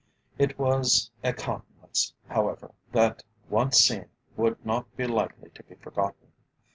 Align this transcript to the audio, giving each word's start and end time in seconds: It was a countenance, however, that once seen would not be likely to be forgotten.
It 0.39 0.57
was 0.57 1.11
a 1.23 1.31
countenance, 1.31 2.15
however, 2.27 2.71
that 2.91 3.21
once 3.51 3.77
seen 3.77 4.07
would 4.35 4.65
not 4.65 4.97
be 4.97 5.05
likely 5.05 5.51
to 5.51 5.61
be 5.61 5.75
forgotten. 5.75 6.29